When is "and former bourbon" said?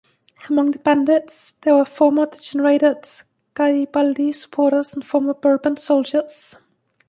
4.95-5.77